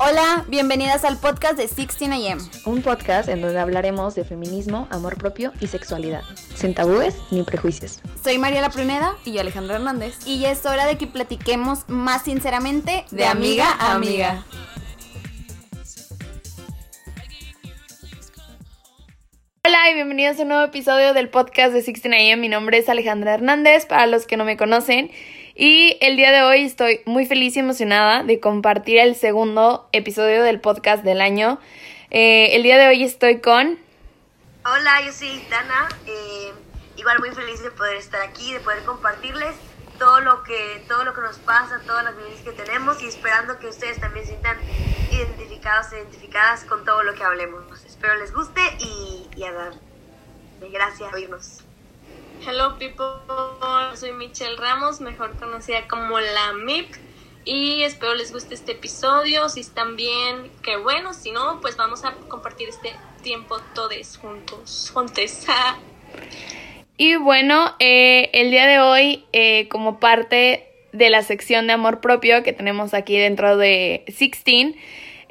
[0.00, 2.38] Hola, bienvenidas al podcast de 16am.
[2.66, 6.22] Un podcast en donde hablaremos de feminismo, amor propio y sexualidad,
[6.54, 8.00] sin tabúes ni prejuicios.
[8.22, 10.14] Soy Mariela Pruneda y yo Alejandra Hernández.
[10.24, 14.44] Y ya es hora de que platiquemos más sinceramente de, amiga a amiga.
[19.64, 22.36] Hola y bienvenidos a un nuevo episodio del podcast de 16am.
[22.36, 25.10] Mi nombre es Alejandra Hernández, para los que no me conocen.
[25.60, 30.44] Y el día de hoy estoy muy feliz y emocionada de compartir el segundo episodio
[30.44, 31.58] del podcast del año.
[32.10, 33.76] Eh, el día de hoy estoy con...
[34.64, 35.88] Hola, yo soy Dana.
[36.06, 36.52] Eh,
[36.96, 39.56] igual muy feliz de poder estar aquí, de poder compartirles
[39.98, 43.58] todo lo que todo lo que nos pasa, todas las vivencias que tenemos y esperando
[43.58, 44.58] que ustedes también se sientan
[45.10, 47.84] identificados, identificadas con todo lo que hablemos.
[47.84, 49.72] Espero les guste y, y a
[50.70, 51.64] gracias por oírnos.
[52.46, 53.04] Hello people,
[53.94, 56.94] soy Michelle Ramos, mejor conocida como la MIP
[57.44, 62.04] y espero les guste este episodio, si están bien, qué bueno, si no, pues vamos
[62.04, 65.46] a compartir este tiempo todos juntos, juntos.
[66.96, 72.00] y bueno, eh, el día de hoy, eh, como parte de la sección de amor
[72.00, 74.76] propio que tenemos aquí dentro de 16,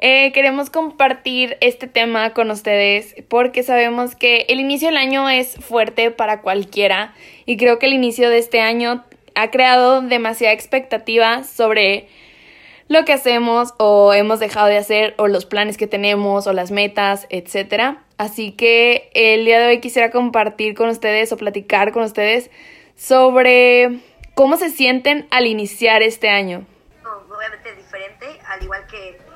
[0.00, 5.56] eh, queremos compartir este tema con ustedes porque sabemos que el inicio del año es
[5.56, 7.14] fuerte para cualquiera
[7.46, 12.08] y creo que el inicio de este año ha creado demasiada expectativa sobre
[12.88, 16.70] lo que hacemos o hemos dejado de hacer o los planes que tenemos o las
[16.70, 17.98] metas, etc.
[18.18, 22.50] Así que el día de hoy quisiera compartir con ustedes o platicar con ustedes
[22.96, 23.98] sobre
[24.34, 26.64] cómo se sienten al iniciar este año.
[27.04, 29.27] obviamente diferente, al igual que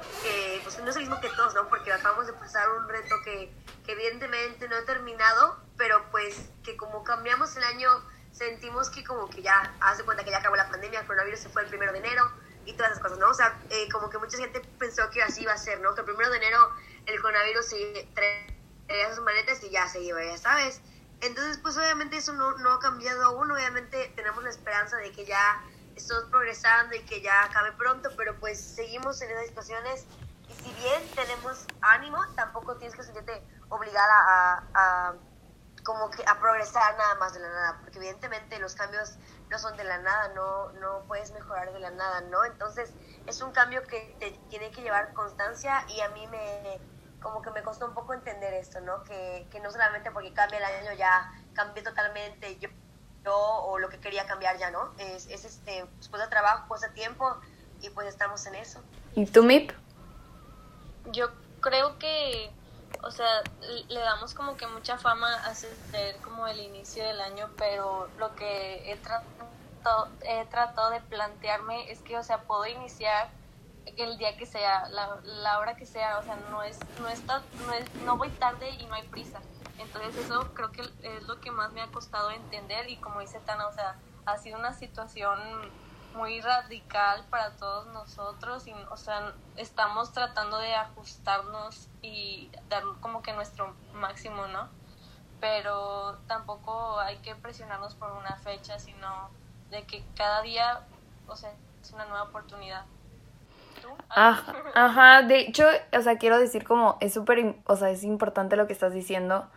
[0.83, 1.69] no es el mismo que todos, ¿no?
[1.69, 3.53] Porque acabamos de pasar un reto que,
[3.85, 7.89] que evidentemente no ha terminado, pero pues que como cambiamos el año,
[8.33, 11.49] sentimos que como que ya, hace cuenta que ya acabó la pandemia, el coronavirus se
[11.49, 12.31] fue el primero de enero
[12.65, 13.29] y todas esas cosas, ¿no?
[13.29, 15.95] O sea, eh, como que mucha gente pensó que así iba a ser, ¿no?
[15.95, 16.71] Que el primero de enero
[17.07, 20.81] el coronavirus se traía sus maletas y ya se iba, ya sabes.
[21.21, 25.25] Entonces, pues obviamente eso no, no ha cambiado aún, obviamente tenemos la esperanza de que
[25.25, 25.63] ya
[25.95, 30.07] estamos progresando y que ya acabe pronto, pero pues seguimos en esas situaciones
[30.63, 35.15] si bien tenemos ánimo, tampoco tienes que sentirte obligada a, a,
[35.85, 39.17] como que a progresar nada más de la nada, porque evidentemente los cambios
[39.51, 42.45] no son de la nada, no, no puedes mejorar de la nada, ¿no?
[42.45, 42.93] Entonces
[43.27, 46.81] es un cambio que te tiene que llevar constancia y a mí me
[47.21, 49.05] como que me costó un poco entender esto, ¿no?
[49.05, 52.69] Que, que no solamente porque cambia el año ya cambié totalmente yo,
[53.25, 54.93] o lo que quería cambiar ya, ¿no?
[54.99, 57.37] Es, es este, después de trabajo, pues de tiempo
[57.81, 58.83] y pues estamos en eso.
[59.15, 59.71] ¿Y tú, Mip?
[61.11, 61.31] Yo
[61.61, 62.51] creo que,
[63.03, 63.43] o sea,
[63.89, 68.35] le damos como que mucha fama a ser como el inicio del año, pero lo
[68.35, 73.31] que he tratado, he tratado de plantearme es que, o sea, puedo iniciar
[73.97, 77.43] el día que sea, la, la hora que sea, o sea, no es, no está,
[77.67, 79.41] no no voy tarde y no hay prisa.
[79.79, 83.41] Entonces eso creo que es lo que más me ha costado entender y como dice
[83.41, 83.97] Tana, o sea,
[84.27, 85.39] ha sido una situación
[86.15, 93.23] muy radical para todos nosotros y o sea estamos tratando de ajustarnos y dar como
[93.23, 94.69] que nuestro máximo no
[95.41, 99.31] pero tampoco hay que presionarnos por una fecha sino
[99.71, 100.87] de que cada día
[101.27, 101.53] o sea
[101.83, 102.85] es una nueva oportunidad.
[104.09, 108.57] Ajá, ajá, de hecho, o sea, quiero decir como es súper, o sea, es importante
[108.57, 109.49] lo que estás diciendo,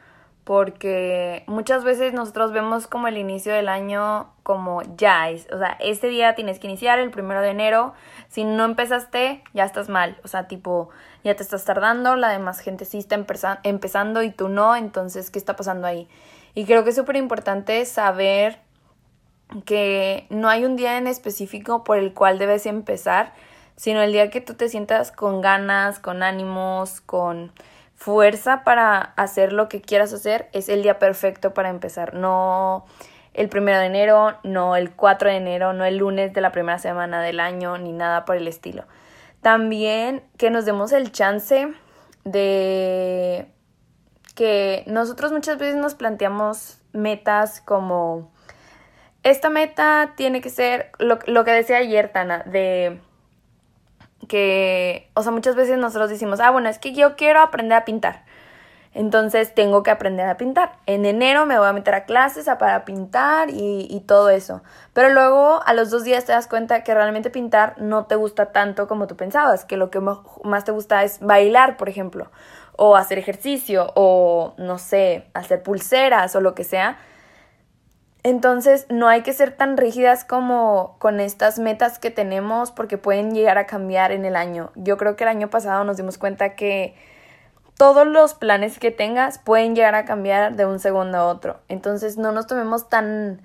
[0.46, 5.76] porque muchas veces nosotros vemos como el inicio del año como ya, es, o sea,
[5.80, 7.94] este día tienes que iniciar el primero de enero,
[8.30, 10.90] si no empezaste ya estás mal, o sea, tipo,
[11.24, 13.16] ya te estás tardando, la demás gente sí está
[13.64, 16.08] empezando y tú no, entonces, ¿qué está pasando ahí?
[16.54, 18.60] Y creo que es súper importante saber
[19.66, 23.34] que no hay un día en específico por el cual debes empezar,
[23.78, 27.52] sino el día que tú te sientas con ganas, con ánimos, con
[27.96, 32.14] fuerza para hacer lo que quieras hacer, es el día perfecto para empezar.
[32.14, 32.86] No
[33.34, 36.80] el primero de enero, no el 4 de enero, no el lunes de la primera
[36.80, 38.86] semana del año, ni nada por el estilo.
[39.42, 41.74] También que nos demos el chance
[42.24, 43.48] de
[44.36, 48.32] que nosotros muchas veces nos planteamos metas como
[49.24, 53.00] esta meta tiene que ser lo, lo que decía ayer Tana, de
[54.26, 57.86] que, o sea, muchas veces nosotros decimos, ah, bueno, es que yo quiero aprender a
[57.86, 58.24] pintar.
[58.96, 60.72] Entonces tengo que aprender a pintar.
[60.86, 64.64] En enero me voy a meter a clases a para pintar y, y, todo eso.
[64.94, 68.54] Pero luego a los dos días te das cuenta que realmente pintar no te gusta
[68.54, 72.32] tanto como tú pensabas, que lo que más te gusta es bailar, por ejemplo,
[72.78, 76.98] o hacer ejercicio, o no sé, hacer pulseras o lo que sea.
[78.26, 83.36] Entonces no hay que ser tan rígidas como con estas metas que tenemos porque pueden
[83.36, 84.72] llegar a cambiar en el año.
[84.74, 86.96] Yo creo que el año pasado nos dimos cuenta que
[87.78, 91.60] todos los planes que tengas pueden llegar a cambiar de un segundo a otro.
[91.68, 93.44] Entonces no nos tomemos tan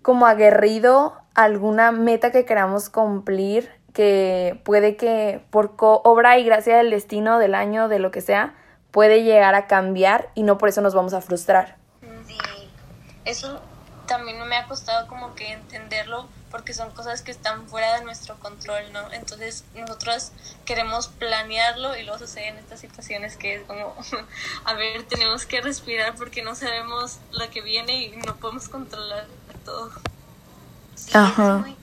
[0.00, 6.88] como aguerrido alguna meta que queramos cumplir que puede que por obra y gracia del
[6.88, 8.54] destino del año, de lo que sea,
[8.92, 11.76] puede llegar a cambiar y no por eso nos vamos a frustrar.
[12.26, 12.38] Sí,
[13.26, 13.60] eso
[14.06, 18.36] también me ha costado como que entenderlo porque son cosas que están fuera de nuestro
[18.38, 19.12] control, ¿no?
[19.12, 20.30] Entonces nosotros
[20.64, 23.96] queremos planearlo y luego suceden estas situaciones que es como,
[24.64, 29.26] a ver, tenemos que respirar porque no sabemos lo que viene y no podemos controlar
[29.64, 29.90] todo.
[30.94, 31.76] Sí, es muy,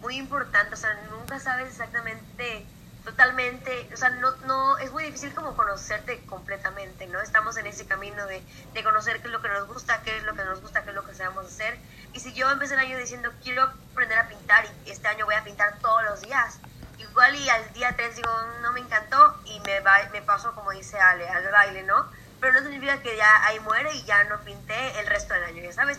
[0.00, 2.66] muy importante, o sea, nunca sabes exactamente
[3.08, 7.22] totalmente, o sea, no, no, es muy difícil como conocerte completamente, ¿no?
[7.22, 8.42] Estamos en ese camino de,
[8.74, 10.90] de conocer qué es lo que nos gusta, qué es lo que nos gusta, qué
[10.90, 11.78] es lo que sabemos hacer.
[12.12, 15.36] Y si yo empecé el año diciendo, quiero aprender a pintar y este año voy
[15.36, 16.58] a pintar todos los días,
[16.98, 20.72] igual y al día 3 digo, no me encantó y me, va, me paso, como
[20.72, 22.10] dice Ale, al baile, ¿no?
[22.42, 25.62] Pero no significa que ya ahí muere y ya no pinté el resto del año,
[25.62, 25.98] ¿ya sabes?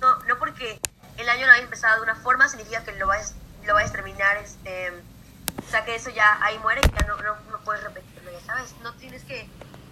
[0.00, 0.80] No, no porque
[1.16, 3.34] el año no haya empezado de una forma significa que lo vayas,
[3.64, 4.92] lo vayas a terminar este
[5.58, 8.74] o sea, que eso ya ahí muere ya no, no, puedes repetirlo, ya sabes.
[8.82, 9.48] No tienes que,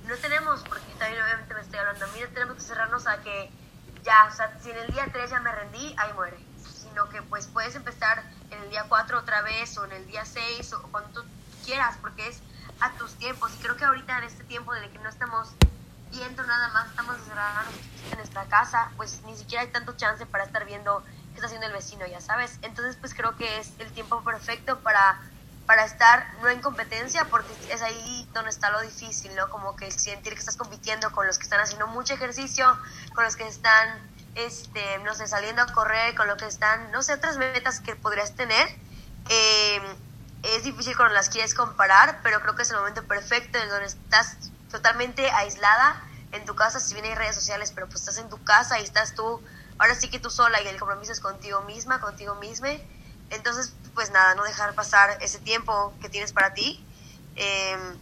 [0.06, 3.50] no tenemos, porque también obviamente me estoy hablando a mí, tenemos que cerrarnos a que
[4.02, 6.38] ya, o sea, si en el día 3 ya me rendí, ahí muere.
[6.74, 10.24] Sino que pues puedes empezar en el día 4 otra vez o en el día
[10.24, 11.28] 6 o cuando tú
[11.64, 12.40] quieras, porque es
[12.80, 13.52] a tus tiempos.
[13.54, 15.50] Y creo que ahorita en este tiempo el que no estamos
[16.10, 17.66] viendo nada más, estamos encerrados
[18.10, 21.66] en nuestra casa, pues ni siquiera hay tanto chance para estar viendo qué está haciendo
[21.66, 22.58] el vecino, ya sabes.
[22.62, 25.20] Entonces pues creo que es el tiempo perfecto para
[25.68, 29.50] para estar no en competencia, porque es ahí donde está lo difícil, ¿no?
[29.50, 32.64] Como que sentir que estás compitiendo con los que están haciendo mucho ejercicio,
[33.14, 34.00] con los que están,
[34.34, 37.94] este, no sé, saliendo a correr, con los que están, no sé, otras metas que
[37.96, 38.66] podrías tener.
[39.28, 39.82] Eh,
[40.42, 43.88] es difícil cuando las quieres comparar, pero creo que es el momento perfecto en donde
[43.88, 44.38] estás
[44.70, 48.42] totalmente aislada en tu casa, si bien hay redes sociales, pero pues estás en tu
[48.42, 49.44] casa y estás tú,
[49.76, 52.70] ahora sí que tú sola y el compromiso es contigo misma, contigo misma.
[53.30, 56.84] Entonces, pues nada, no dejar pasar ese tiempo que tienes para ti,
[57.36, 57.96] em,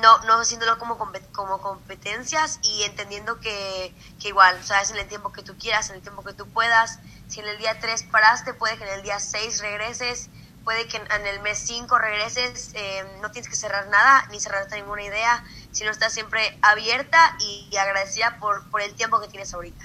[0.00, 0.98] no, no haciéndolo como,
[1.32, 5.96] como competencias y entendiendo que, que igual, sabes, en el tiempo que tú quieras, en
[5.96, 6.98] el tiempo que tú puedas,
[7.28, 10.30] si en el día 3 paraste, puede que en el día 6 regreses,
[10.64, 14.76] puede que en, el mes 5 regreses, em, no tienes que cerrar nada ni cerrarte
[14.76, 19.52] ninguna idea, sino estás siempre abierta y, y agradecida por, por el tiempo que tienes
[19.54, 19.84] ahorita,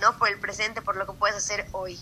[0.00, 0.16] ¿no?
[0.18, 1.98] Por el presente, por lo que puedes hacer hoy.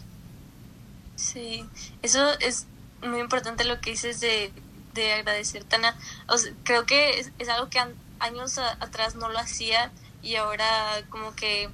[1.22, 1.64] Sí,
[2.02, 2.66] eso es
[3.00, 4.52] muy importante lo que dices de,
[4.92, 5.96] de agradecer, Tana.
[6.26, 6.34] O
[6.64, 7.78] creo que es, algo que
[8.18, 11.70] años atrás no lo hacía y ahora como que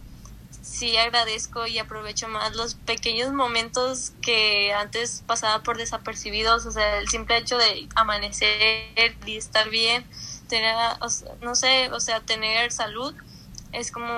[0.61, 6.99] sí agradezco y aprovecho más los pequeños momentos que antes pasaba por desapercibidos, o sea,
[6.99, 10.05] el simple hecho de amanecer y estar bien,
[10.49, 10.75] tener,
[11.41, 13.15] no sé, o sea, tener salud
[13.73, 14.13] es como,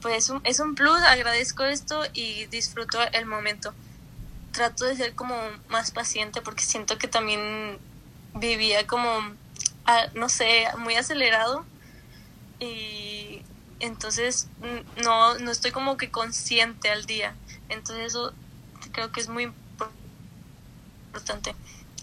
[0.00, 3.74] pues un, es un plus, agradezco esto y disfruto el momento
[4.52, 5.34] trato de ser como
[5.68, 7.78] más paciente porque siento que también
[8.34, 9.08] vivía como,
[10.14, 11.64] no sé, muy acelerado
[12.60, 13.42] y
[13.80, 14.48] entonces
[15.02, 17.34] no, no estoy como que consciente al día.
[17.68, 18.32] Entonces eso
[18.92, 19.50] creo que es muy
[21.08, 21.54] importante,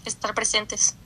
[0.04, 0.96] estar presentes.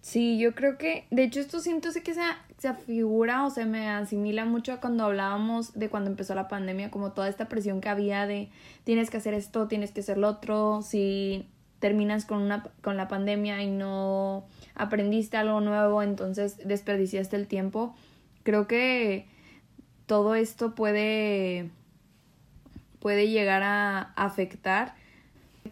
[0.00, 2.22] Sí, yo creo que, de hecho esto siento que se,
[2.58, 6.90] se afigura o se me asimila mucho a cuando hablábamos de cuando empezó la pandemia,
[6.90, 8.50] como toda esta presión que había de
[8.84, 11.46] tienes que hacer esto, tienes que hacer lo otro, si
[11.78, 17.94] terminas con, una, con la pandemia y no aprendiste algo nuevo, entonces desperdiciaste el tiempo.
[18.42, 19.26] Creo que
[20.06, 21.70] todo esto puede,
[22.98, 24.94] puede llegar a afectar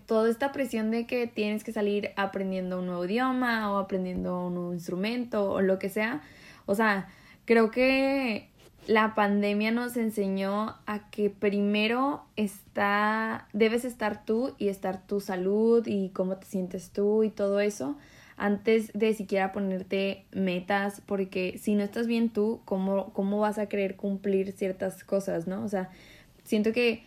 [0.06, 4.54] toda esta presión de que tienes que salir aprendiendo un nuevo idioma o aprendiendo un
[4.54, 6.22] nuevo instrumento o lo que sea.
[6.66, 7.08] O sea,
[7.44, 8.48] creo que
[8.86, 15.86] la pandemia nos enseñó a que primero está, debes estar tú y estar tu salud
[15.86, 17.96] y cómo te sientes tú y todo eso
[18.36, 23.66] antes de siquiera ponerte metas, porque si no estás bien tú, ¿cómo, cómo vas a
[23.66, 25.64] querer cumplir ciertas cosas, no?
[25.64, 25.90] O sea,
[26.44, 27.02] siento que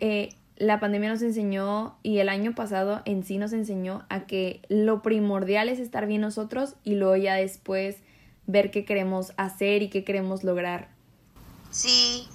[0.00, 4.60] eh, la pandemia nos enseñó y el año pasado en sí nos enseñó a que
[4.68, 7.98] lo primordial es estar bien nosotros y luego ya después
[8.46, 10.88] ver qué queremos hacer y qué queremos lograr.
[11.70, 12.28] Sí,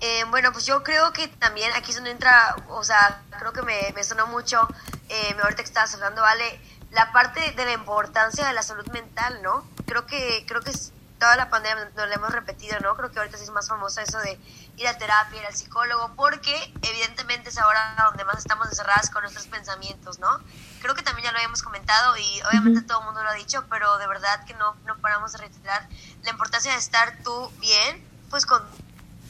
[0.00, 3.62] eh, bueno, pues yo creo que también aquí es donde entra, o sea, creo que
[3.62, 4.66] me, me sonó mucho,
[5.08, 6.60] eh, ahorita que estabas hablando, Vale,
[6.90, 9.64] la parte de la importancia de la salud mental, ¿no?
[9.86, 12.96] Creo que, creo que es toda la pandemia nos lo hemos repetido, ¿no?
[12.96, 14.38] Creo que ahorita sí es más famosa eso de
[14.76, 19.22] ir a terapia, ir al psicólogo, porque evidentemente es ahora donde más estamos encerradas con
[19.22, 20.40] nuestros pensamientos, ¿no?
[20.82, 23.64] Creo que también ya lo habíamos comentado y obviamente todo el mundo lo ha dicho,
[23.70, 25.88] pero de verdad que no, no paramos de reiterar
[26.22, 28.62] la importancia de estar tú bien, pues con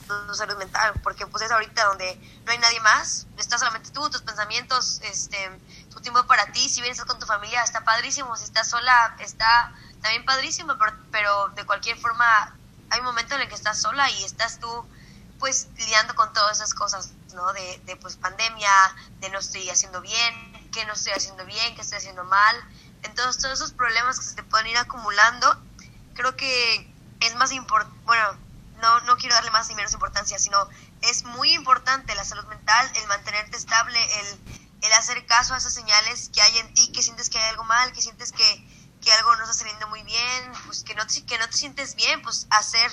[0.07, 2.15] tu salud mental, porque pues es ahorita donde
[2.45, 5.51] no hay nadie más, estás solamente tú, tus pensamientos, este,
[5.91, 9.73] tu tiempo para ti, si vienes con tu familia está padrísimo, si estás sola está
[10.05, 10.77] también padrísimo,
[11.11, 12.55] pero, de cualquier forma
[12.91, 14.69] hay un momento en el que estás sola y estás tú
[15.39, 17.51] pues lidiando con todas esas cosas, ¿no?
[17.55, 18.71] De, de pues pandemia,
[19.21, 22.57] de no estoy haciendo bien, que no estoy haciendo bien, que estoy haciendo mal.
[23.03, 25.59] Entonces todos esos problemas que se te pueden ir acumulando,
[26.13, 28.37] creo que es más importante, bueno,
[28.83, 30.69] no, no quiero darle más ni menos importancia, sino
[31.01, 34.39] es muy importante la salud mental, el mantenerte estable, el,
[34.83, 37.65] el hacer caso a esas señales que hay en ti, que sientes que hay algo
[37.65, 38.74] mal, que sientes que,
[39.05, 41.95] que algo no está saliendo muy bien, pues que no te, que no te sientes
[41.95, 42.91] bien, pues hacer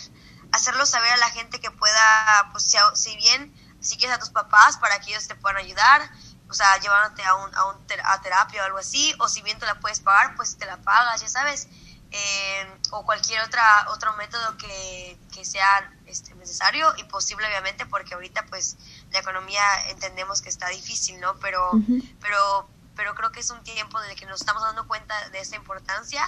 [0.52, 4.30] hacerlo saber a la gente que pueda, pues si, si bien si quieres a tus
[4.30, 6.10] papás para que ellos te puedan ayudar,
[6.50, 9.58] o sea, llevándote a, un, a, un a terapia o algo así, o si bien
[9.58, 11.68] te la puedes pagar, pues te la pagas, ya sabes,
[12.12, 18.16] eh, o cualquier otra otro método que, que sea este, necesario y posible obviamente porque
[18.16, 18.76] ahorita pues
[19.12, 21.36] la economía entendemos que está difícil, ¿no?
[21.40, 21.72] Pero,
[22.20, 25.40] pero pero creo que es un tiempo en el que nos estamos dando cuenta de
[25.40, 26.24] esa importancia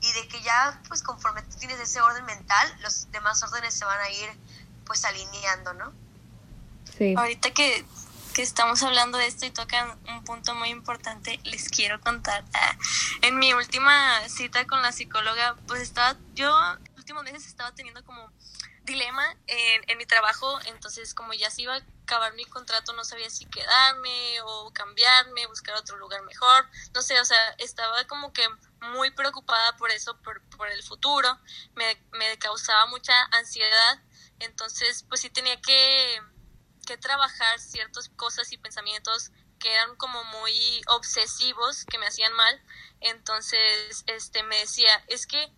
[0.00, 3.84] y de que ya, pues conforme tú tienes ese orden mental, los demás órdenes se
[3.84, 4.30] van a ir,
[4.84, 5.92] pues alineando, ¿no?
[6.98, 7.14] Sí.
[7.16, 7.84] Ahorita que,
[8.34, 12.44] que estamos hablando de esto y tocan un punto muy importante, les quiero contar.
[12.52, 12.76] Ah,
[13.22, 16.54] en mi última cita con la psicóloga, pues estaba, yo
[16.96, 18.30] últimos meses estaba teniendo como
[18.84, 23.04] dilema en, en mi trabajo, entonces como ya se iba a acabar mi contrato, no
[23.04, 28.32] sabía si quedarme o cambiarme, buscar otro lugar mejor, no sé, o sea, estaba como
[28.32, 28.46] que
[28.92, 31.38] muy preocupada por eso, por, por el futuro,
[31.74, 34.02] me, me causaba mucha ansiedad,
[34.38, 36.20] entonces pues sí tenía que,
[36.86, 42.62] que trabajar ciertas cosas y pensamientos que eran como muy obsesivos, que me hacían mal,
[43.00, 45.50] entonces este me decía, es que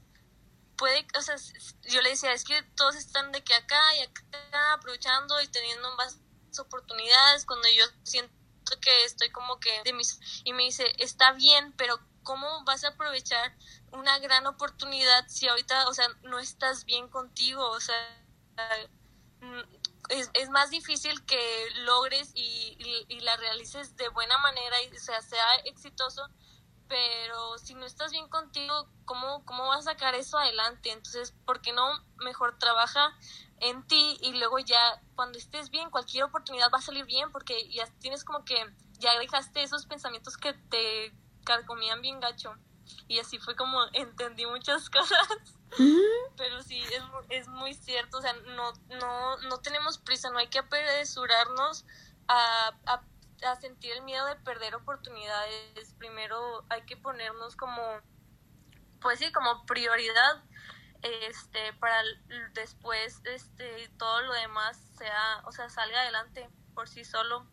[0.77, 1.37] puede, o sea,
[1.85, 5.95] yo le decía, es que todos están de que acá y acá aprovechando y teniendo
[5.97, 6.19] más
[6.59, 8.33] oportunidades cuando yo siento
[8.81, 12.89] que estoy como que de mis y me dice, "Está bien, pero ¿cómo vas a
[12.89, 13.57] aprovechar
[13.93, 17.65] una gran oportunidad si ahorita, o sea, no estás bien contigo?
[17.71, 17.97] O sea,
[19.41, 19.61] mm,
[20.09, 25.21] es, es más difícil que logres y, y, la realices de buena manera y sea,
[25.23, 26.29] sea exitoso
[26.89, 30.91] pero si no estás bien contigo, ¿cómo, ¿cómo vas a sacar eso adelante?
[30.91, 31.85] Entonces, ¿por qué no
[32.19, 33.17] mejor trabaja
[33.59, 37.69] en ti y luego ya cuando estés bien, cualquier oportunidad va a salir bien porque
[37.71, 38.57] ya tienes como que,
[38.99, 41.13] ya dejaste esos pensamientos que te
[41.45, 42.55] carcomían bien gacho.
[43.09, 45.29] Y así fue como entendí muchas cosas.
[46.37, 50.49] Pero sí, es, es muy cierto, o sea, no, no, no tenemos prisa, no hay
[50.49, 51.85] que apresurarnos
[52.29, 53.03] a, a
[53.45, 57.81] a sentir el miedo de perder oportunidades, primero hay que ponernos como,
[59.01, 60.43] pues sí, como prioridad
[61.03, 62.03] este para
[62.55, 67.47] después este todo lo demás sea o sea salga adelante por sí solo.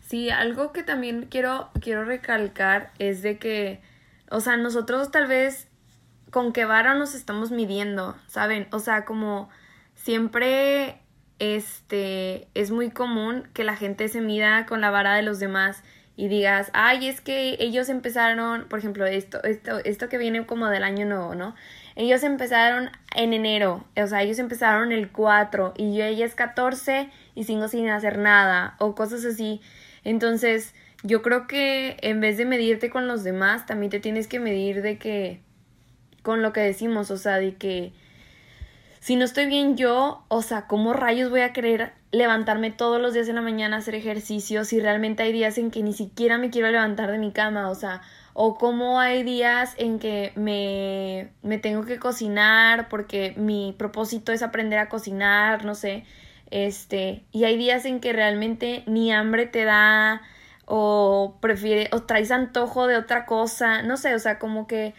[0.00, 3.82] Sí algo que también quiero quiero recalcar es de que
[4.30, 5.68] o sea nosotros tal vez
[6.30, 9.48] con qué vara nos estamos midiendo saben o sea como
[9.94, 11.01] siempre
[11.42, 15.82] este, es muy común que la gente se mida con la vara de los demás
[16.16, 20.68] y digas, ay, es que ellos empezaron, por ejemplo, esto, esto, esto que viene como
[20.68, 21.56] del año nuevo, ¿no?
[21.96, 27.10] Ellos empezaron en enero, o sea, ellos empezaron el 4 y yo ella es 14
[27.34, 29.60] y sigo sin hacer nada o cosas así.
[30.04, 34.38] Entonces, yo creo que en vez de medirte con los demás, también te tienes que
[34.38, 35.40] medir de que
[36.22, 37.92] con lo que decimos, o sea, de que
[39.02, 43.12] si no estoy bien yo, o sea, ¿cómo rayos voy a querer levantarme todos los
[43.12, 46.38] días en la mañana a hacer ejercicio si realmente hay días en que ni siquiera
[46.38, 47.68] me quiero levantar de mi cama?
[47.68, 53.74] O sea, o cómo hay días en que me, me tengo que cocinar porque mi
[53.76, 56.04] propósito es aprender a cocinar, no sé.
[56.52, 60.22] Este, y hay días en que realmente ni hambre te da
[60.64, 64.94] o prefiere o traes antojo de otra cosa, no sé, o sea, como que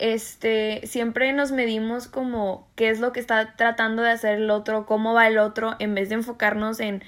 [0.00, 4.86] este, siempre nos medimos como qué es lo que está tratando de hacer el otro,
[4.86, 7.04] cómo va el otro, en vez de enfocarnos en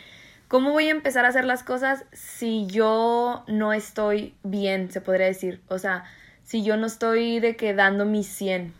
[0.49, 5.27] cómo voy a empezar a hacer las cosas si yo no estoy bien, se podría
[5.27, 5.63] decir.
[5.69, 6.05] O sea,
[6.45, 8.75] si yo no estoy de que dando mi 100.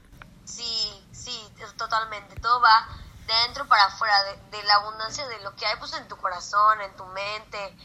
[0.45, 1.41] Sí, sí,
[1.79, 2.39] totalmente.
[2.41, 2.87] Todo va
[3.27, 4.15] de adentro para afuera,
[4.51, 7.77] de, la abundancia de lo que hay pues en tu corazón, en tu mente,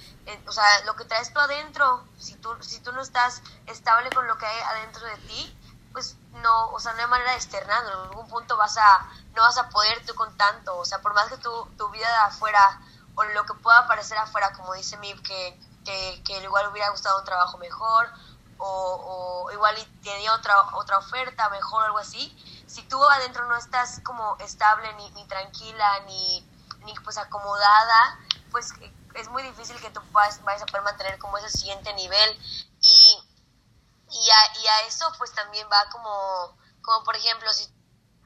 [0.45, 2.03] o sea, lo que traes tú adentro.
[2.19, 5.56] Si tú, si tú no estás estable con lo que hay adentro de ti,
[5.97, 9.41] pues no, o sea, no hay manera de externarlo, en algún punto vas a, no
[9.41, 12.17] vas a poder tú con tanto, o sea, por más que tu, tu vida de
[12.17, 12.79] afuera
[13.15, 17.17] o lo que pueda parecer afuera, como dice Mib, que, que, que igual hubiera gustado
[17.17, 18.11] un trabajo mejor
[18.59, 22.29] o, o igual tenía otra, otra oferta mejor algo así,
[22.67, 26.47] si tú adentro no estás como estable ni, tranquila ni,
[26.85, 28.19] ni pues acomodada,
[28.51, 28.71] pues
[29.15, 32.39] es muy difícil que tú vayas a poder mantener como ese siguiente nivel
[34.11, 37.67] y, a, y a eso pues también va como, como por ejemplo si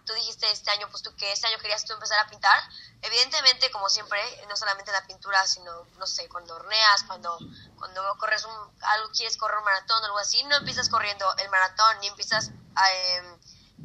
[0.06, 2.62] tú dijiste este año, pues tú que este año querías tú empezar a pintar,
[3.02, 7.38] evidentemente, como siempre, no solamente en la pintura, sino, no sé, cuando horneas, cuando,
[7.78, 11.50] cuando corres un, algo, quieres correr un maratón o algo así, no empiezas corriendo el
[11.50, 13.38] maratón, ni empiezas eh,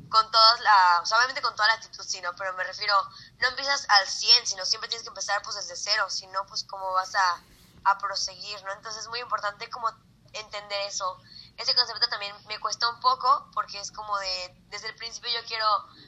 [0.09, 2.95] con todas la, o sea, obviamente con toda la actitud, sino, pero me refiero,
[3.39, 6.65] no empiezas al 100, sino siempre tienes que empezar pues desde cero, si no, pues
[6.65, 7.43] cómo vas a,
[7.85, 8.73] a proseguir, ¿no?
[8.73, 9.89] Entonces es muy importante como
[10.33, 11.19] entender eso.
[11.57, 15.47] Ese concepto también me cuesta un poco porque es como de, desde el principio yo
[15.47, 15.67] quiero,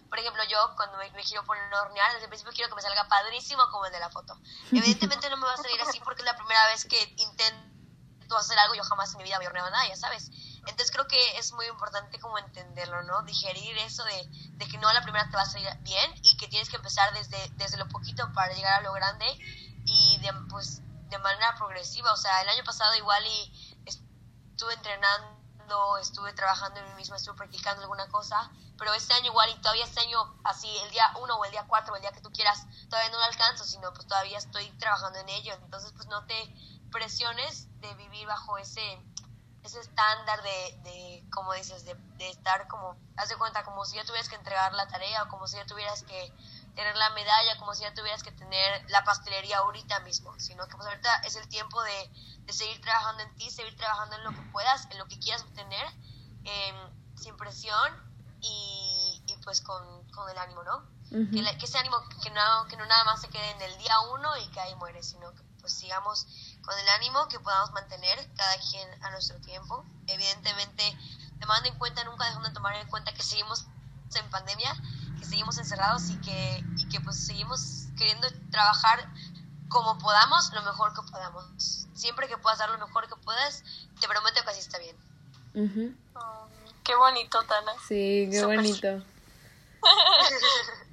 [0.08, 2.76] por ejemplo, yo cuando me, me quiero poner a hornear, desde el principio quiero que
[2.76, 4.38] me salga padrísimo como el de la foto.
[4.70, 8.58] Evidentemente no me va a salir así porque es la primera vez que intento hacer
[8.58, 10.30] algo, yo jamás en mi vida había horneado nada, ya sabes.
[10.66, 13.22] Entonces creo que es muy importante como entenderlo, ¿no?
[13.22, 16.36] Digerir eso de, de que no a la primera te va a salir bien y
[16.36, 19.26] que tienes que empezar desde, desde lo poquito para llegar a lo grande
[19.86, 22.12] y de, pues de manera progresiva.
[22.12, 25.37] O sea, el año pasado igual y estuve entrenando,
[26.00, 29.84] estuve trabajando en mí misma, estuve practicando alguna cosa, pero este año igual y todavía
[29.84, 32.30] este año así, el día uno o el día cuatro o el día que tú
[32.30, 35.54] quieras, todavía no lo alcanzo, sino pues todavía estoy trabajando en ello.
[35.64, 36.54] Entonces pues no te
[36.90, 39.02] presiones de vivir bajo ese
[39.62, 43.96] ese estándar de, de como dices, de, de, estar como, haz de cuenta, como si
[43.96, 46.32] ya tuvieras que entregar la tarea o como si ya tuvieras que
[46.74, 50.76] tener la medalla, como si ya tuvieras que tener la pastelería ahorita mismo, sino que
[50.76, 52.10] pues ahorita es el tiempo de,
[52.48, 55.42] de seguir trabajando en ti, seguir trabajando en lo que puedas, en lo que quieras
[55.42, 55.86] obtener,
[56.44, 56.72] eh,
[57.14, 57.92] sin presión
[58.40, 60.78] y, y pues con, con, el ánimo, ¿no?
[61.10, 61.30] Uh -huh.
[61.30, 63.76] que, la, que, ese ánimo que no, que no nada más se quede en el
[63.78, 66.26] día uno y que ahí muere, sino que pues sigamos
[66.64, 69.84] con el ánimo que podamos mantener cada quien a nuestro tiempo.
[70.06, 70.82] Evidentemente,
[71.38, 73.66] tomando en cuenta, nunca dejando de tomar en cuenta que seguimos
[74.14, 74.74] en pandemia,
[75.18, 79.12] que seguimos encerrados y que, y que pues seguimos queriendo trabajar
[79.68, 81.86] como podamos, lo mejor que podamos.
[81.94, 83.62] Siempre que puedas dar lo mejor que puedas,
[84.00, 84.96] te prometo que así está bien.
[85.54, 85.96] Uh -huh.
[86.14, 86.48] oh,
[86.84, 87.72] qué bonito, Tana.
[87.86, 88.56] Sí, qué Super.
[88.56, 89.04] bonito.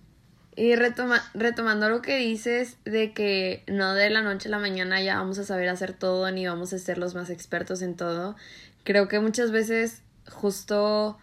[0.58, 5.02] Y retoma, retomando lo que dices de que no de la noche a la mañana
[5.02, 8.38] ya vamos a saber hacer todo ni vamos a ser los más expertos en todo,
[8.86, 11.18] creo que muchas veces justo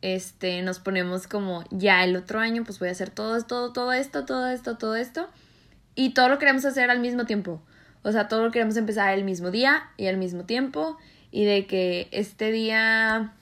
[0.00, 3.92] este nos ponemos como ya el otro año pues voy a hacer todo esto, todo
[3.92, 5.28] esto, todo esto, todo esto
[5.98, 7.60] y todo lo queremos hacer al mismo tiempo.
[8.04, 10.96] O sea, todo lo queremos empezar el mismo día y al mismo tiempo
[11.32, 13.32] y de que este día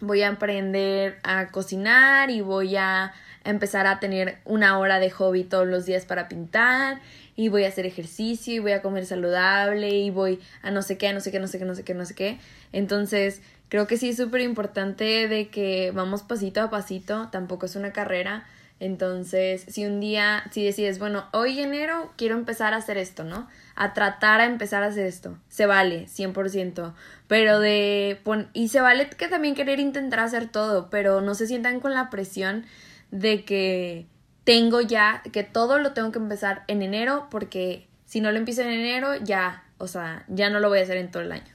[0.00, 3.12] voy a aprender a cocinar y voy a
[3.44, 7.02] empezar a tener una hora de hobby todos los días para pintar
[7.36, 10.96] y voy a hacer ejercicio y voy a comer saludable y voy a no sé
[10.96, 12.38] qué, a no sé qué, no sé qué, no sé qué, no sé qué.
[12.72, 17.76] Entonces, creo que sí es súper importante de que vamos pasito a pasito, tampoco es
[17.76, 18.46] una carrera.
[18.82, 23.48] Entonces, si un día, si decides, bueno, hoy enero quiero empezar a hacer esto, ¿no?
[23.76, 25.38] A tratar a empezar a hacer esto.
[25.48, 26.92] Se vale, 100%.
[27.28, 28.20] Pero de...
[28.52, 32.10] Y se vale que también querer intentar hacer todo, pero no se sientan con la
[32.10, 32.66] presión
[33.12, 34.08] de que
[34.42, 38.62] tengo ya, que todo lo tengo que empezar en enero, porque si no lo empiezo
[38.62, 41.54] en enero, ya, o sea, ya no lo voy a hacer en todo el año.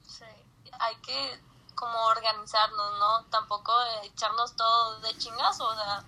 [0.00, 0.24] Sí,
[0.78, 1.49] hay que
[1.80, 3.24] como organizarnos, ¿no?
[3.30, 6.04] Tampoco echarnos todo de chingazo, o sea,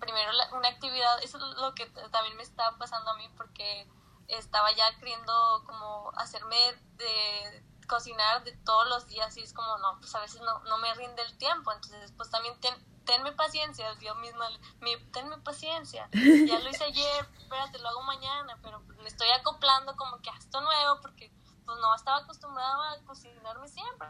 [0.00, 3.88] primero la, una actividad, eso es lo que también me estaba pasando a mí, porque
[4.26, 6.56] estaba ya queriendo como hacerme
[6.96, 10.78] de cocinar de todos los días y es como, no, pues a veces no, no
[10.78, 14.48] me rinde el tiempo, entonces pues también ten, tenme paciencia, yo misma,
[14.80, 19.94] mi, tenme paciencia, ya lo hice ayer, espérate, lo hago mañana, pero me estoy acoplando
[19.96, 21.30] como que a esto nuevo porque
[21.64, 24.08] pues no estaba acostumbrada a cocinarme siempre,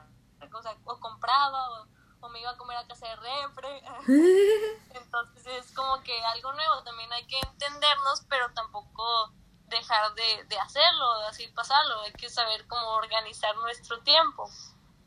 [0.53, 1.87] o, sea, o compraba o,
[2.21, 3.83] o, me iba a comer a casa de refre,
[4.95, 9.33] entonces es como que algo nuevo, también hay que entendernos, pero tampoco
[9.67, 14.49] dejar de, de hacerlo, así pasarlo, hay que saber cómo organizar nuestro tiempo.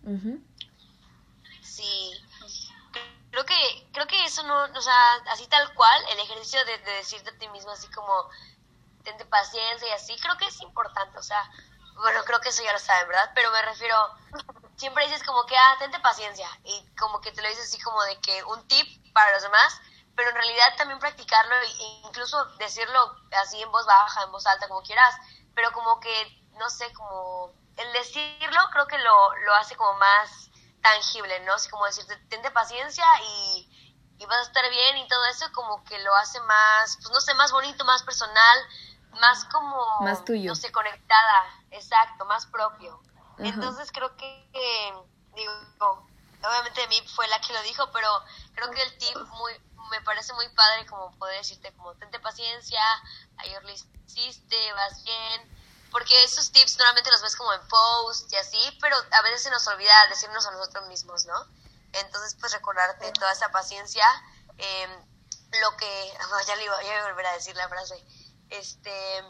[0.04, 0.44] Uh -huh.
[1.62, 2.12] Sí,
[3.32, 6.92] creo que creo que eso no, o sea, así tal cual, el ejercicio de, de,
[6.92, 8.30] decirte a ti mismo así como
[9.04, 11.50] tente paciencia y así, creo que es importante, o sea,
[11.96, 13.32] bueno, creo que eso ya lo saben, ¿verdad?
[13.34, 13.96] Pero me refiero,
[14.78, 18.02] siempre dices como que, ah, tente paciencia, y como que te lo dices así como
[18.04, 19.82] de que un tip para los demás,
[20.16, 24.68] pero en realidad también practicarlo e incluso decirlo así en voz baja, en voz alta,
[24.68, 25.16] como quieras,
[25.54, 30.50] pero como que, no sé, como el decirlo creo que lo, lo hace como más
[30.82, 31.54] tangible, ¿no?
[31.54, 35.84] Así como decirte, tente paciencia y, y vas a estar bien y todo eso como
[35.84, 38.60] que lo hace más, pues no sé, más bonito, más personal,
[39.20, 40.50] más como, Más tuyo.
[40.50, 43.00] no sé, conectada, exacto, más propio.
[43.38, 44.94] Entonces creo que,
[45.36, 46.08] digo,
[46.42, 48.08] obviamente de mí fue la que lo dijo, pero
[48.54, 49.54] creo que el tip muy,
[49.92, 52.82] me parece muy padre como poder decirte como, tente paciencia,
[53.38, 55.56] ayer lo hiciste, vas bien,
[55.92, 59.50] porque esos tips normalmente los ves como en post y así, pero a veces se
[59.50, 61.46] nos olvida decirnos a nosotros mismos, ¿no?
[61.94, 64.06] Entonces, pues recordarte toda esa paciencia,
[64.58, 64.88] eh,
[65.62, 66.14] lo que,
[66.48, 68.04] ya le iba, ya iba a volver a decir la frase,
[68.50, 69.24] este,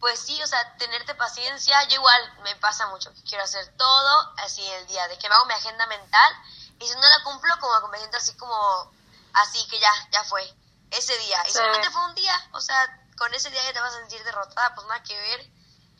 [0.00, 4.34] pues sí, o sea, tenerte paciencia, yo igual me pasa mucho, que quiero hacer todo
[4.38, 6.32] así el día, de que me hago mi agenda mental,
[6.78, 8.92] y si no la cumplo, como que me siento así como,
[9.34, 10.42] así que ya, ya fue,
[10.90, 11.58] ese día, y Sí.
[11.58, 14.74] solamente fue un día, o sea, con ese día ya te vas a sentir derrotada,
[14.74, 15.50] pues nada que ver,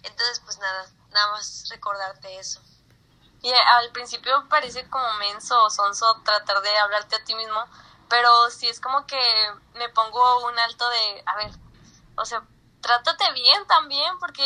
[0.03, 2.61] entonces pues nada, nada más recordarte eso.
[3.43, 7.65] Y al principio parece como menso o sonso tratar de hablarte a ti mismo,
[8.09, 9.19] pero sí es como que
[9.75, 11.51] me pongo un alto de, a ver,
[12.17, 12.43] o sea,
[12.81, 14.43] trátate bien también, porque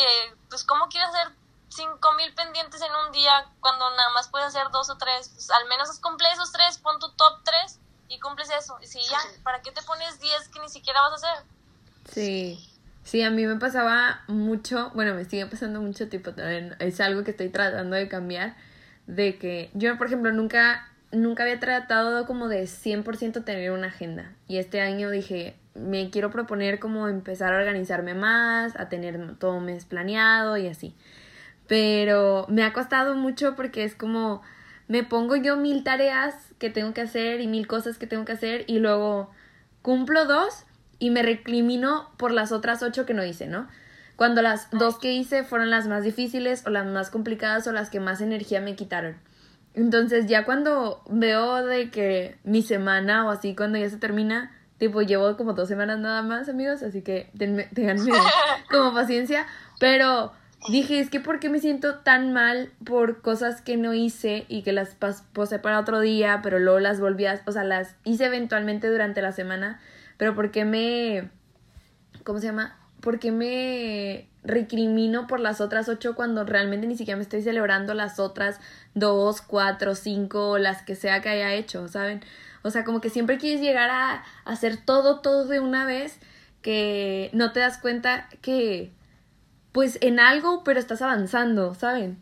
[0.49, 1.33] pues cómo quieres hacer
[1.69, 5.49] cinco mil pendientes en un día cuando nada más puedes hacer dos o tres, pues,
[5.51, 7.79] al menos cumple esos tres, pon tu top tres
[8.09, 8.77] y cumples eso.
[8.81, 11.45] Y si ya, ¿para qué te pones diez que ni siquiera vas a hacer?
[12.13, 12.67] Sí.
[13.03, 17.23] Sí, a mí me pasaba mucho, bueno, me sigue pasando mucho, tipo, también es algo
[17.23, 18.55] que estoy tratando de cambiar,
[19.07, 24.35] de que yo, por ejemplo, nunca, nunca había tratado como de 100% tener una agenda.
[24.47, 29.59] Y este año dije, me quiero proponer como empezar a organizarme más, a tener todo
[29.59, 30.95] mes planeado y así.
[31.67, 34.41] Pero me ha costado mucho porque es como,
[34.87, 38.33] me pongo yo mil tareas que tengo que hacer y mil cosas que tengo que
[38.33, 39.31] hacer y luego
[39.81, 40.65] cumplo dos
[40.99, 43.67] y me recrimino por las otras ocho que no hice, ¿no?
[44.15, 47.89] Cuando las dos que hice fueron las más difíciles o las más complicadas o las
[47.89, 49.15] que más energía me quitaron.
[49.73, 55.03] Entonces ya cuando veo de que mi semana o así cuando ya se termina, tipo
[55.03, 58.09] llevo como dos semanas nada más amigos, así que tenme, ténganme
[58.71, 59.45] como paciencia,
[59.79, 60.31] pero
[60.69, 64.63] dije es que ¿por qué me siento tan mal por cosas que no hice y
[64.63, 64.97] que las
[65.33, 69.21] posé para otro día, pero luego las volví a, o sea, las hice eventualmente durante
[69.21, 69.79] la semana,
[70.17, 71.29] pero ¿por qué me,
[72.23, 72.75] ¿cómo se llama?
[73.01, 77.93] ¿Por qué me recrimino por las otras ocho cuando realmente ni siquiera me estoy celebrando
[77.93, 78.59] las otras
[78.95, 82.21] dos, cuatro, cinco, las que sea que haya hecho, ¿saben?
[82.63, 86.19] O sea, como que siempre quieres llegar a hacer todo, todo de una vez,
[86.61, 88.93] que no te das cuenta que,
[89.71, 92.21] pues en algo, pero estás avanzando, ¿saben?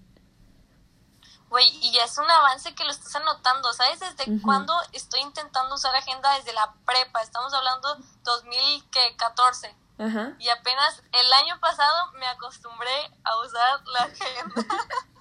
[1.49, 3.99] Güey, y ya es un avance que lo estás anotando, ¿sabes?
[3.99, 4.41] ¿Desde Ujú.
[4.43, 7.21] cuándo estoy intentando usar agenda desde la prepa?
[7.21, 9.75] Estamos hablando 2014.
[9.97, 10.33] Ajá.
[10.37, 14.55] Y apenas el año pasado me acostumbré a usar la agenda.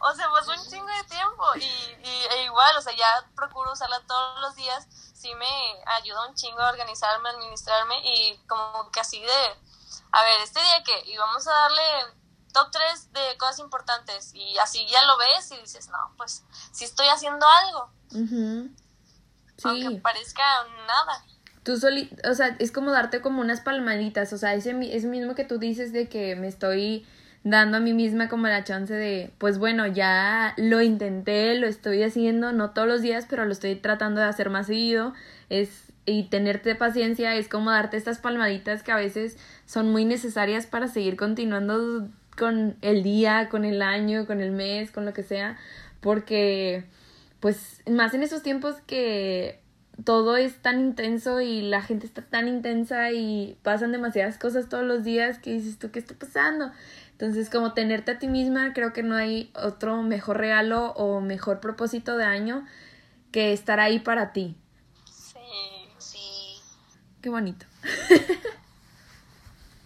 [0.00, 1.44] o sea, pasó un chingo de tiempo.
[1.56, 1.64] Y,
[2.08, 4.86] y e igual, o sea, ya procuro usarla todos los días.
[5.14, 5.46] Sí me
[5.96, 7.94] ayuda un chingo a organizarme, a administrarme.
[8.04, 9.46] Y como que así de,
[10.12, 11.82] a ver, este día que, y vamos a darle
[12.52, 14.32] top 3 de cosas importantes.
[14.34, 17.90] Y así ya lo ves y dices, no, pues sí estoy haciendo algo.
[18.12, 18.70] Ujú.
[19.64, 20.00] Aunque Sí.
[20.00, 20.42] parezca
[20.86, 21.24] nada.
[21.62, 25.34] Tú soli, o sea, es como darte como unas palmaditas, o sea, ese es mismo
[25.34, 27.08] que tú dices de que me estoy
[27.44, 32.02] dando a mí misma como la chance de, pues bueno, ya lo intenté, lo estoy
[32.02, 35.12] haciendo, no todos los días, pero lo estoy tratando de hacer más seguido,
[35.50, 40.66] es y tenerte paciencia es como darte estas palmaditas que a veces son muy necesarias
[40.66, 45.22] para seguir continuando con el día, con el año, con el mes, con lo que
[45.22, 45.56] sea,
[46.00, 46.84] porque
[47.40, 49.60] pues más en esos tiempos que
[50.02, 54.84] todo es tan intenso y la gente está tan intensa y pasan demasiadas cosas todos
[54.84, 56.72] los días que dices tú, ¿qué está pasando?
[57.14, 61.60] Entonces, como tenerte a ti misma, creo que no hay otro mejor regalo o mejor
[61.60, 62.66] propósito de año
[63.30, 64.56] que estar ahí para ti.
[65.06, 65.38] Sí.
[65.98, 66.60] Sí,
[67.22, 67.66] Qué bonito.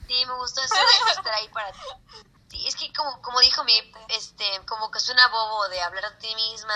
[0.08, 1.78] sí, me gustó eso de estar ahí para ti.
[2.48, 3.74] Sí, es que como, como dijo mi,
[4.08, 6.74] este, como que suena bobo de hablar a ti misma,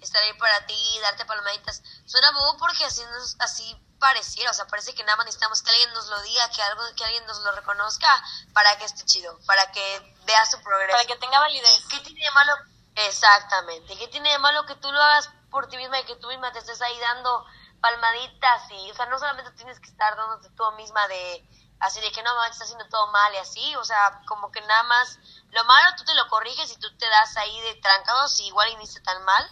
[0.00, 1.82] estar ahí para ti, darte palmaditas.
[2.06, 5.70] Suena bobo porque así, nos, así pareciera, o sea, parece que nada más necesitamos que
[5.70, 8.08] alguien nos lo diga, que algo, que alguien nos lo reconozca
[8.52, 10.92] para que esté chido, para que veas su progreso.
[10.92, 11.84] Para que tenga validez.
[11.84, 12.52] ¿Y qué tiene de malo?
[12.94, 13.96] Exactamente.
[13.96, 16.52] ¿Qué tiene de malo que tú lo hagas por ti misma y que tú misma
[16.52, 17.44] te estés ahí dando
[17.80, 18.70] palmaditas?
[18.70, 21.44] Y, o sea, no solamente tienes que estar dándote tú misma de
[21.80, 24.60] así de que no, mamá, estás haciendo todo mal y así, o sea, como que
[24.62, 25.18] nada más
[25.50, 28.68] lo malo tú te lo corriges y tú te das ahí de trancados y igual
[28.70, 29.48] inicia tan mal.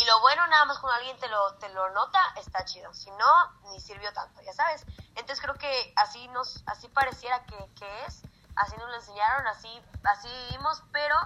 [0.00, 2.92] Y lo bueno, nada más cuando alguien te lo, te lo nota, está chido.
[2.94, 4.84] Si no, ni sirvió tanto, ya sabes.
[5.16, 8.24] Entonces creo que así nos, así pareciera que, que es,
[8.56, 11.16] así nos lo enseñaron, así, así vivimos, pero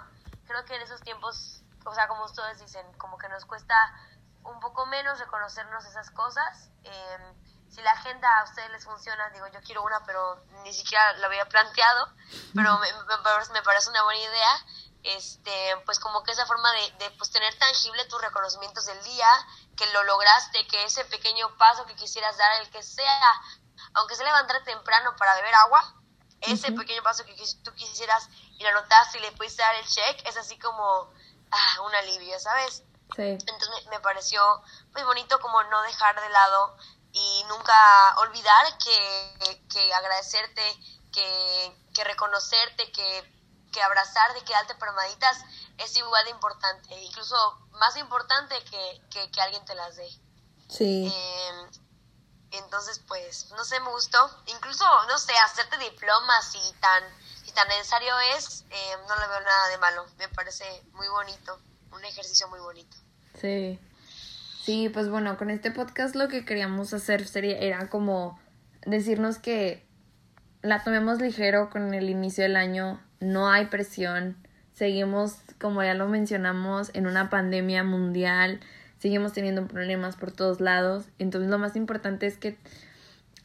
[0.46, 3.74] creo que en esos tiempos o sea, como ustedes dicen, como que nos cuesta
[4.44, 6.70] un poco menos reconocernos esas cosas.
[6.84, 7.34] Em,
[7.70, 11.26] si la agenda a ustedes les funciona, digo, yo quiero una, pero ni siquiera la
[11.26, 12.08] había planteado,
[12.54, 14.66] pero me, me, parece una buena idea,
[15.02, 19.28] este, pues como que esa forma de, de pues tener tangible tus reconocimientos del día,
[19.76, 23.20] que lo lograste, que ese pequeño paso que quisieras dar, el que sea,
[23.94, 25.94] aunque se levantara temprano para beber agua,
[26.40, 30.26] ese pequeño paso que tú quisieras y lo anotaste y le pudiste dar el check,
[30.26, 31.12] es así como
[31.50, 32.82] ah, un alivio, ¿sabes?
[33.14, 33.22] Sí.
[33.22, 34.42] Entonces me, pareció
[34.92, 36.76] muy bonito como no dejar de lado
[37.12, 40.62] y nunca olvidar que, que agradecerte,
[41.12, 43.41] que, que reconocerte, que,
[43.72, 45.38] que abrazarte, que darte palmaditas
[45.78, 47.34] es igual de importante, incluso
[47.72, 50.08] más importante que, que, que alguien te las dé.
[50.68, 51.12] Sí.
[51.12, 51.80] Eh,
[52.52, 54.18] entonces, pues, no sé, me gustó.
[54.46, 57.02] Incluso, no sé, hacerte diplomas si tan,
[57.44, 60.06] si tan necesario es, eh, no le veo nada de malo.
[60.18, 61.58] Me parece muy bonito,
[61.92, 62.96] un ejercicio muy bonito.
[63.40, 63.80] Sí.
[64.64, 68.38] Sí, pues bueno, con este podcast lo que queríamos hacer sería, era como
[68.82, 69.88] decirnos que
[70.60, 74.36] la tomemos ligero con el inicio del año, no hay presión,
[74.74, 78.60] seguimos, como ya lo mencionamos, en una pandemia mundial,
[78.98, 81.06] seguimos teniendo problemas por todos lados.
[81.18, 82.56] Entonces lo más importante es que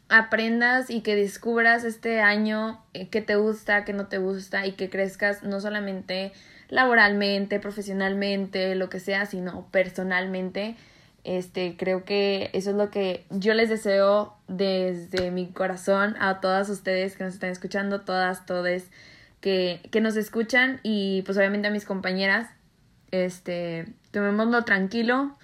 [0.09, 4.73] aprendas y que descubras este año eh, qué te gusta, qué no te gusta y
[4.73, 6.31] que crezcas no solamente
[6.69, 10.75] laboralmente, profesionalmente, lo que sea, sino personalmente.
[11.23, 16.69] Este, creo que eso es lo que yo les deseo desde mi corazón a todas
[16.69, 18.89] ustedes que nos están escuchando, todas, todes
[19.41, 22.49] que, que nos escuchan y pues obviamente a mis compañeras.
[23.11, 25.37] Este, tomémoslo tranquilo,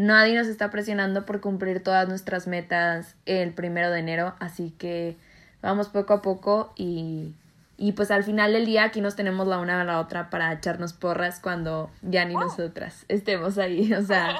[0.00, 5.18] Nadie nos está presionando por cumplir todas nuestras metas el primero de enero, así que
[5.60, 7.34] vamos poco a poco y,
[7.76, 10.54] y pues al final del día aquí nos tenemos la una a la otra para
[10.54, 14.38] echarnos porras cuando ya ni nosotras estemos ahí, o sea.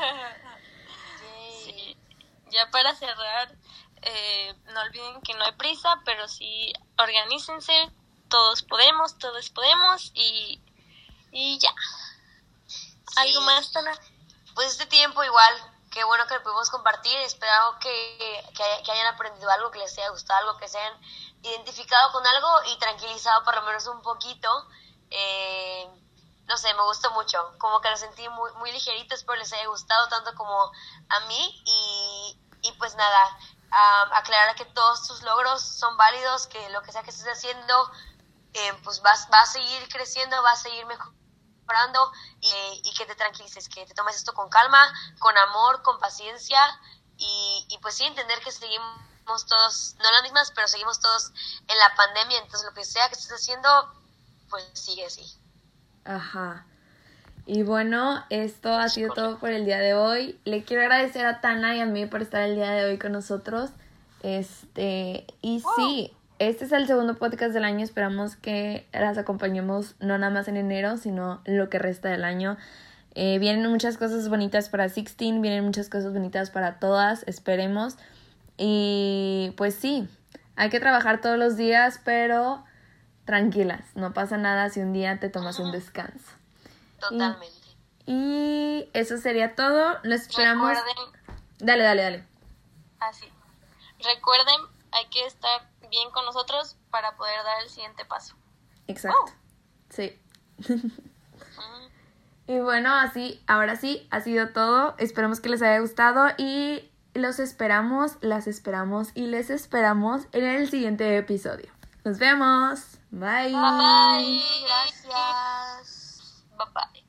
[1.66, 1.94] Sí.
[2.50, 3.54] Ya para cerrar,
[4.00, 7.90] eh, no olviden que no hay prisa, pero sí organícense,
[8.30, 10.62] todos podemos, todos podemos y,
[11.32, 11.74] y ya.
[13.16, 13.92] ¿Algo más, Tana?
[14.54, 15.54] pues este tiempo igual,
[15.90, 20.10] qué bueno que lo pudimos compartir, espero que, que, hayan aprendido algo, que les haya
[20.10, 21.00] gustado algo, que se hayan
[21.42, 24.48] identificado con algo y tranquilizado por lo menos un poquito.
[25.10, 25.88] Eh,
[26.46, 29.66] no sé, me gustó mucho, como que lo sentí muy, muy ligerito, espero les haya
[29.66, 30.72] gustado tanto como
[31.08, 33.38] a mí y, y pues nada,
[34.12, 37.90] aclarar que todos tus logros son válidos, que lo que sea que estés haciendo,
[38.54, 41.12] eh, pues va, va a seguir creciendo, va a seguir mejor
[42.84, 46.60] y, que te tranquilices, que te tomes esto con calma, con amor, con paciencia
[47.16, 51.30] y, y pues sí, entender que seguimos todos, no las mismas, pero seguimos todos
[51.68, 53.68] en la pandemia, entonces lo que sea que estés haciendo,
[54.48, 55.24] pues sigue así.
[56.04, 56.66] Ajá.
[57.46, 60.38] Y bueno, esto ha sido todo por el día de hoy.
[60.44, 63.12] Le quiero agradecer a Tana y a mí por estar el día de hoy con
[63.12, 63.70] nosotros.
[64.22, 67.84] Este, y sí, este es el segundo podcast del año.
[67.84, 72.56] Esperamos que las acompañemos no nada más en enero, sino lo que resta del año.
[73.14, 77.96] Eh, vienen muchas cosas bonitas para Sixteen, vienen muchas cosas bonitas para todas, esperemos.
[78.56, 80.08] Y pues sí,
[80.56, 82.64] hay que trabajar todos los días, pero
[83.26, 86.32] tranquilas, no pasa nada si un día te tomas un descanso.
[87.00, 87.54] Totalmente.
[88.06, 89.98] Y, eso sería todo.
[90.04, 90.78] Los esperamos.
[91.58, 92.24] Dale, dale, dale.
[92.98, 93.26] Así.
[93.98, 94.56] Recuerden,
[94.92, 98.36] hay que estar bien con nosotros para poder dar el siguiente paso.
[98.86, 99.18] Exacto.
[99.22, 99.30] Oh.
[99.90, 100.20] Sí.
[102.46, 104.94] y bueno, así, ahora sí, ha sido todo.
[104.98, 110.70] Esperamos que les haya gustado y los esperamos, las esperamos y les esperamos en el
[110.70, 111.72] siguiente episodio.
[112.04, 112.98] Nos vemos.
[113.10, 113.52] Bye.
[113.52, 114.42] Bye.
[114.64, 116.44] Gracias.
[116.56, 116.99] Bye bye.